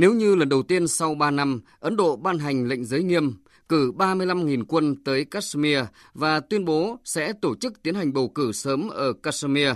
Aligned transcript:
Nếu 0.00 0.14
như 0.14 0.34
lần 0.34 0.48
đầu 0.48 0.62
tiên 0.62 0.88
sau 0.88 1.14
3 1.14 1.30
năm, 1.30 1.60
Ấn 1.80 1.96
Độ 1.96 2.16
ban 2.16 2.38
hành 2.38 2.68
lệnh 2.68 2.84
giới 2.84 3.02
nghiêm, 3.02 3.34
cử 3.68 3.92
35.000 3.96 4.64
quân 4.68 4.96
tới 5.04 5.24
Kashmir 5.24 5.78
và 6.14 6.40
tuyên 6.40 6.64
bố 6.64 6.98
sẽ 7.04 7.32
tổ 7.42 7.54
chức 7.56 7.82
tiến 7.82 7.94
hành 7.94 8.12
bầu 8.12 8.28
cử 8.28 8.52
sớm 8.52 8.88
ở 8.88 9.12
Kashmir, 9.12 9.68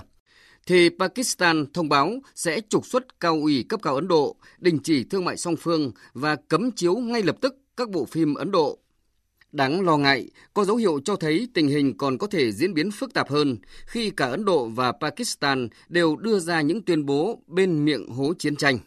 thì 0.67 0.91
Pakistan 0.99 1.67
thông 1.73 1.89
báo 1.89 2.13
sẽ 2.35 2.61
trục 2.69 2.87
xuất 2.87 3.21
cao 3.21 3.35
ủy 3.43 3.65
cấp 3.69 3.81
cao 3.83 3.95
Ấn 3.95 4.09
Độ, 4.09 4.37
đình 4.59 4.79
chỉ 4.85 5.05
thương 5.05 5.25
mại 5.25 5.37
song 5.37 5.57
phương 5.57 5.93
và 6.15 6.37
cấm 6.37 6.71
chiếu 6.71 6.97
ngay 6.97 7.23
lập 7.23 7.37
tức 7.41 7.57
các 7.77 7.91
bộ 7.91 8.05
phim 8.05 8.35
Ấn 8.35 8.51
Độ. 8.51 8.79
Đáng 9.53 9.81
lo 9.81 9.97
ngại, 9.97 10.29
có 10.55 10.65
dấu 10.65 10.77
hiệu 10.77 11.01
cho 11.05 11.17
thấy 11.17 11.49
tình 11.55 11.69
hình 11.69 11.99
còn 11.99 12.19
có 12.19 12.27
thể 12.27 12.53
diễn 12.53 12.75
biến 12.75 12.91
phức 12.91 13.15
tạp 13.15 13.31
hơn 13.31 13.57
khi 13.87 14.11
cả 14.11 14.27
Ấn 14.27 14.45
Độ 14.45 14.67
và 14.67 14.93
Pakistan 14.93 15.69
đều 15.89 16.17
đưa 16.17 16.39
ra 16.39 16.61
những 16.61 16.83
tuyên 16.83 17.07
bố 17.07 17.43
bên 17.47 17.85
miệng 17.85 18.09
hố 18.09 18.35
chiến 18.39 18.57
tranh. 18.57 18.79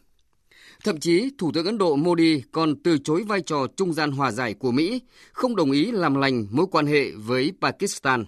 Thậm 0.88 1.00
chí, 1.00 1.30
Thủ 1.38 1.52
tướng 1.52 1.66
Ấn 1.66 1.78
Độ 1.78 1.96
Modi 1.96 2.42
còn 2.52 2.76
từ 2.84 2.98
chối 2.98 3.24
vai 3.24 3.42
trò 3.42 3.68
trung 3.78 3.94
gian 3.94 4.12
hòa 4.12 4.32
giải 4.32 4.54
của 4.54 4.72
Mỹ, 4.72 5.02
không 5.32 5.56
đồng 5.56 5.72
ý 5.72 5.92
làm 5.92 6.16
lành 6.16 6.48
mối 6.52 6.66
quan 6.72 6.86
hệ 6.86 7.12
với 7.12 7.52
Pakistan. 7.62 8.26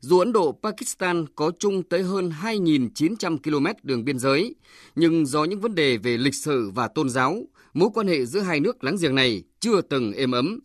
Dù 0.00 0.18
Ấn 0.18 0.32
Độ-Pakistan 0.32 1.26
có 1.34 1.52
chung 1.58 1.82
tới 1.82 2.02
hơn 2.02 2.32
2.900 2.42 3.38
km 3.38 3.66
đường 3.82 4.04
biên 4.04 4.18
giới, 4.18 4.54
nhưng 4.96 5.26
do 5.26 5.44
những 5.44 5.60
vấn 5.60 5.74
đề 5.74 5.96
về 5.96 6.16
lịch 6.16 6.34
sử 6.34 6.70
và 6.70 6.88
tôn 6.88 7.08
giáo, 7.08 7.42
mối 7.74 7.88
quan 7.94 8.06
hệ 8.06 8.26
giữa 8.26 8.40
hai 8.40 8.60
nước 8.60 8.84
láng 8.84 8.96
giềng 9.00 9.14
này 9.14 9.42
chưa 9.60 9.80
từng 9.80 10.12
êm 10.12 10.32
ấm. 10.32 10.60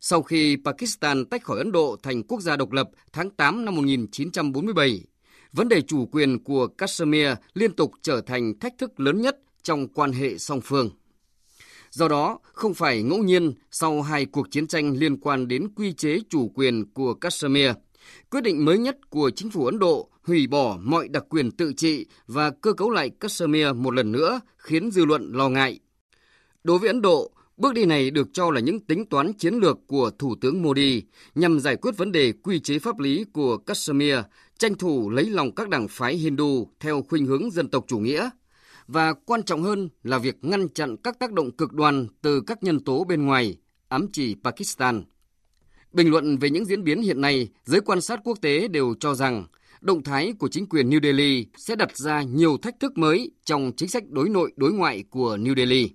Sau 0.00 0.22
khi 0.22 0.56
Pakistan 0.64 1.24
tách 1.24 1.44
khỏi 1.44 1.58
Ấn 1.58 1.72
Độ 1.72 1.96
thành 2.02 2.22
quốc 2.22 2.40
gia 2.40 2.56
độc 2.56 2.72
lập 2.72 2.90
tháng 3.12 3.30
8 3.30 3.64
năm 3.64 3.74
1947, 3.74 5.04
vấn 5.52 5.68
đề 5.68 5.80
chủ 5.80 6.06
quyền 6.06 6.44
của 6.44 6.66
Kashmir 6.66 7.28
liên 7.54 7.72
tục 7.72 7.92
trở 8.02 8.20
thành 8.20 8.58
thách 8.58 8.78
thức 8.78 9.00
lớn 9.00 9.20
nhất 9.20 9.38
trong 9.62 9.88
quan 9.88 10.12
hệ 10.12 10.38
song 10.38 10.60
phương. 10.60 10.90
Do 11.90 12.08
đó, 12.08 12.38
không 12.42 12.74
phải 12.74 13.02
ngẫu 13.02 13.18
nhiên 13.18 13.52
sau 13.70 14.02
hai 14.02 14.26
cuộc 14.26 14.50
chiến 14.50 14.66
tranh 14.66 14.96
liên 14.96 15.16
quan 15.16 15.48
đến 15.48 15.68
quy 15.76 15.92
chế 15.92 16.18
chủ 16.30 16.48
quyền 16.54 16.92
của 16.94 17.14
Kashmir, 17.14 17.70
quyết 18.30 18.40
định 18.40 18.64
mới 18.64 18.78
nhất 18.78 19.10
của 19.10 19.30
chính 19.30 19.50
phủ 19.50 19.66
Ấn 19.66 19.78
Độ 19.78 20.08
hủy 20.22 20.46
bỏ 20.46 20.78
mọi 20.82 21.08
đặc 21.08 21.24
quyền 21.28 21.50
tự 21.50 21.72
trị 21.72 22.06
và 22.26 22.50
cơ 22.50 22.72
cấu 22.72 22.90
lại 22.90 23.10
Kashmir 23.20 23.66
một 23.76 23.94
lần 23.94 24.12
nữa 24.12 24.40
khiến 24.56 24.90
dư 24.90 25.04
luận 25.04 25.32
lo 25.32 25.48
ngại. 25.48 25.80
Đối 26.64 26.78
với 26.78 26.88
Ấn 26.88 27.02
Độ, 27.02 27.30
bước 27.56 27.74
đi 27.74 27.84
này 27.84 28.10
được 28.10 28.28
cho 28.32 28.50
là 28.50 28.60
những 28.60 28.80
tính 28.80 29.06
toán 29.06 29.32
chiến 29.32 29.54
lược 29.54 29.78
của 29.86 30.10
Thủ 30.18 30.34
tướng 30.40 30.62
Modi 30.62 31.02
nhằm 31.34 31.60
giải 31.60 31.76
quyết 31.76 31.96
vấn 31.96 32.12
đề 32.12 32.32
quy 32.32 32.60
chế 32.60 32.78
pháp 32.78 32.98
lý 32.98 33.24
của 33.32 33.56
Kashmir, 33.56 34.16
tranh 34.58 34.74
thủ 34.74 35.10
lấy 35.10 35.30
lòng 35.30 35.54
các 35.54 35.68
đảng 35.68 35.88
phái 35.88 36.14
Hindu 36.14 36.68
theo 36.80 37.02
khuynh 37.08 37.26
hướng 37.26 37.50
dân 37.50 37.68
tộc 37.68 37.84
chủ 37.88 37.98
nghĩa 37.98 38.30
và 38.92 39.12
quan 39.12 39.42
trọng 39.42 39.62
hơn 39.62 39.88
là 40.02 40.18
việc 40.18 40.36
ngăn 40.42 40.68
chặn 40.68 40.96
các 40.96 41.18
tác 41.18 41.32
động 41.32 41.50
cực 41.50 41.72
đoan 41.72 42.06
từ 42.22 42.40
các 42.46 42.62
nhân 42.62 42.84
tố 42.84 43.04
bên 43.04 43.26
ngoài, 43.26 43.56
ám 43.88 44.06
chỉ 44.12 44.36
Pakistan. 44.44 45.04
Bình 45.92 46.10
luận 46.10 46.36
về 46.36 46.50
những 46.50 46.64
diễn 46.64 46.84
biến 46.84 47.02
hiện 47.02 47.20
nay, 47.20 47.48
giới 47.64 47.80
quan 47.80 48.00
sát 48.00 48.20
quốc 48.24 48.38
tế 48.40 48.68
đều 48.68 48.94
cho 49.00 49.14
rằng 49.14 49.46
động 49.80 50.02
thái 50.02 50.32
của 50.38 50.48
chính 50.48 50.66
quyền 50.66 50.90
New 50.90 51.02
Delhi 51.02 51.46
sẽ 51.56 51.76
đặt 51.76 51.96
ra 51.96 52.22
nhiều 52.22 52.56
thách 52.62 52.80
thức 52.80 52.98
mới 52.98 53.30
trong 53.44 53.72
chính 53.76 53.88
sách 53.88 54.08
đối 54.08 54.28
nội 54.28 54.52
đối 54.56 54.72
ngoại 54.72 55.04
của 55.10 55.36
New 55.36 55.56
Delhi, 55.56 55.90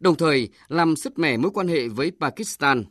đồng 0.00 0.14
thời 0.14 0.48
làm 0.68 0.96
sứt 0.96 1.18
mẻ 1.18 1.36
mối 1.36 1.50
quan 1.54 1.68
hệ 1.68 1.88
với 1.88 2.12
Pakistan. 2.20 2.84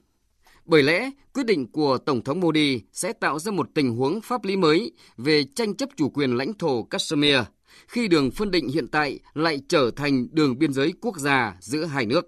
Bởi 0.66 0.84
lẽ, 0.84 1.12
quyết 1.34 1.46
định 1.46 1.72
của 1.72 1.98
Tổng 1.98 2.24
thống 2.24 2.40
Modi 2.40 2.82
sẽ 2.94 3.14
tạo 3.14 3.40
ra 3.40 3.52
một 3.52 3.70
tình 3.74 3.96
huống 3.96 4.22
pháp 4.22 4.46
lý 4.46 4.56
mới 4.56 4.92
về 5.18 5.44
tranh 5.44 5.76
chấp 5.76 5.90
chủ 5.98 6.10
quyền 6.10 6.38
lãnh 6.38 6.54
thổ 6.54 6.84
Kashmir– 6.84 7.38
khi 7.88 8.08
đường 8.08 8.32
phân 8.32 8.52
định 8.52 8.68
hiện 8.68 8.88
tại 8.88 9.20
lại 9.34 9.62
trở 9.70 9.92
thành 9.96 10.28
đường 10.32 10.60
biên 10.60 10.74
giới 10.74 10.94
quốc 11.02 11.18
gia 11.18 11.58
giữa 11.60 11.86
hai 11.86 12.06
nước. 12.06 12.28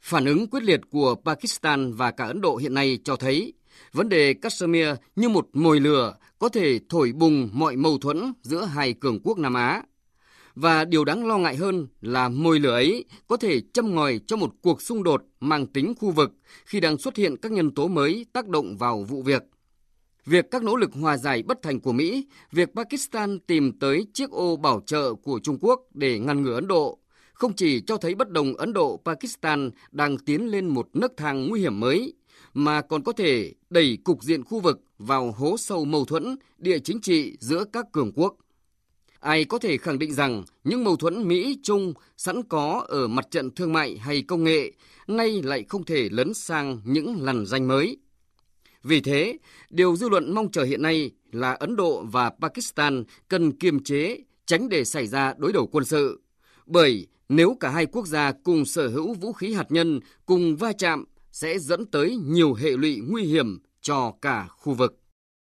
Phản 0.00 0.24
ứng 0.24 0.46
quyết 0.46 0.62
liệt 0.62 0.80
của 0.90 1.14
Pakistan 1.24 1.92
và 1.92 2.10
cả 2.10 2.24
Ấn 2.24 2.40
Độ 2.40 2.56
hiện 2.56 2.74
nay 2.74 2.98
cho 3.04 3.16
thấy 3.16 3.52
vấn 3.92 4.08
đề 4.08 4.34
Kashmir 4.34 4.88
như 5.16 5.28
một 5.28 5.48
mồi 5.52 5.80
lửa 5.80 6.16
có 6.38 6.48
thể 6.48 6.80
thổi 6.88 7.12
bùng 7.12 7.48
mọi 7.52 7.76
mâu 7.76 7.98
thuẫn 7.98 8.32
giữa 8.42 8.64
hai 8.64 8.92
cường 8.92 9.20
quốc 9.22 9.38
Nam 9.38 9.54
Á. 9.54 9.82
Và 10.54 10.84
điều 10.84 11.04
đáng 11.04 11.26
lo 11.26 11.38
ngại 11.38 11.56
hơn 11.56 11.86
là 12.00 12.28
mồi 12.28 12.60
lửa 12.60 12.72
ấy 12.72 13.04
có 13.26 13.36
thể 13.36 13.60
châm 13.72 13.94
ngòi 13.94 14.20
cho 14.26 14.36
một 14.36 14.54
cuộc 14.62 14.82
xung 14.82 15.02
đột 15.02 15.22
mang 15.40 15.66
tính 15.66 15.94
khu 16.00 16.10
vực 16.10 16.32
khi 16.64 16.80
đang 16.80 16.98
xuất 16.98 17.16
hiện 17.16 17.36
các 17.36 17.52
nhân 17.52 17.74
tố 17.74 17.88
mới 17.88 18.26
tác 18.32 18.48
động 18.48 18.76
vào 18.76 19.02
vụ 19.02 19.22
việc. 19.22 19.42
Việc 20.26 20.50
các 20.50 20.62
nỗ 20.62 20.76
lực 20.76 20.90
hòa 21.00 21.16
giải 21.16 21.42
bất 21.42 21.62
thành 21.62 21.80
của 21.80 21.92
Mỹ, 21.92 22.26
việc 22.52 22.68
Pakistan 22.74 23.38
tìm 23.38 23.78
tới 23.78 24.06
chiếc 24.14 24.30
ô 24.30 24.56
bảo 24.56 24.80
trợ 24.86 25.14
của 25.14 25.40
Trung 25.42 25.58
Quốc 25.60 25.80
để 25.94 26.18
ngăn 26.18 26.42
ngừa 26.42 26.54
Ấn 26.54 26.68
Độ, 26.68 26.98
không 27.32 27.52
chỉ 27.52 27.80
cho 27.80 27.96
thấy 27.96 28.14
bất 28.14 28.30
đồng 28.30 28.54
Ấn 28.54 28.72
Độ-Pakistan 28.72 29.70
đang 29.92 30.18
tiến 30.18 30.50
lên 30.50 30.66
một 30.66 30.88
nấc 30.94 31.12
thang 31.16 31.48
nguy 31.48 31.60
hiểm 31.60 31.80
mới, 31.80 32.14
mà 32.54 32.80
còn 32.80 33.02
có 33.02 33.12
thể 33.12 33.52
đẩy 33.70 33.98
cục 34.04 34.22
diện 34.22 34.44
khu 34.44 34.60
vực 34.60 34.80
vào 34.98 35.32
hố 35.32 35.56
sâu 35.56 35.84
mâu 35.84 36.04
thuẫn 36.04 36.36
địa 36.58 36.78
chính 36.78 37.00
trị 37.00 37.36
giữa 37.40 37.64
các 37.72 37.92
cường 37.92 38.12
quốc. 38.12 38.36
Ai 39.20 39.44
có 39.44 39.58
thể 39.58 39.76
khẳng 39.76 39.98
định 39.98 40.12
rằng 40.12 40.44
những 40.64 40.84
mâu 40.84 40.96
thuẫn 40.96 41.28
Mỹ-Trung 41.28 41.92
sẵn 42.16 42.42
có 42.42 42.84
ở 42.88 43.08
mặt 43.08 43.30
trận 43.30 43.50
thương 43.50 43.72
mại 43.72 43.98
hay 43.98 44.22
công 44.22 44.44
nghệ 44.44 44.72
nay 45.06 45.42
lại 45.42 45.64
không 45.68 45.84
thể 45.84 46.08
lấn 46.12 46.34
sang 46.34 46.80
những 46.84 47.22
lằn 47.22 47.46
danh 47.46 47.68
mới. 47.68 47.98
Vì 48.84 49.00
thế, 49.00 49.38
điều 49.70 49.96
dư 49.96 50.08
luận 50.08 50.34
mong 50.34 50.50
chờ 50.50 50.62
hiện 50.62 50.82
nay 50.82 51.10
là 51.32 51.52
Ấn 51.52 51.76
Độ 51.76 52.04
và 52.12 52.30
Pakistan 52.40 53.04
cần 53.28 53.52
kiềm 53.52 53.84
chế, 53.84 54.18
tránh 54.46 54.68
để 54.68 54.84
xảy 54.84 55.06
ra 55.06 55.34
đối 55.38 55.52
đầu 55.52 55.66
quân 55.66 55.84
sự. 55.84 56.20
Bởi 56.66 57.06
nếu 57.28 57.56
cả 57.60 57.70
hai 57.70 57.86
quốc 57.86 58.06
gia 58.06 58.32
cùng 58.32 58.64
sở 58.64 58.88
hữu 58.88 59.14
vũ 59.14 59.32
khí 59.32 59.54
hạt 59.54 59.66
nhân, 59.68 60.00
cùng 60.26 60.56
va 60.56 60.72
chạm, 60.72 61.04
sẽ 61.32 61.58
dẫn 61.58 61.86
tới 61.86 62.16
nhiều 62.16 62.54
hệ 62.54 62.70
lụy 62.70 63.00
nguy 63.08 63.22
hiểm 63.22 63.58
cho 63.80 64.12
cả 64.22 64.46
khu 64.50 64.72
vực. 64.74 65.03